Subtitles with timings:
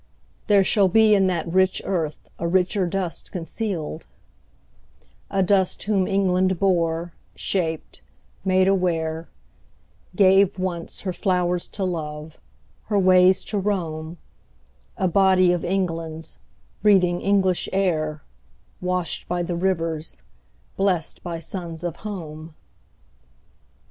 [0.47, 4.07] There shall be In that rich earth a richer dust concealed;
[5.29, 8.01] A dust whom England bore, shaped,
[8.43, 9.29] made aware,
[10.15, 12.39] Gave, once, her flowers to love,
[12.85, 14.17] her ways to roam,
[14.97, 16.39] A body of England's,
[16.81, 18.23] breathing English air,
[18.81, 20.23] Washed by the rivers,
[20.77, 22.55] blest by suns of home.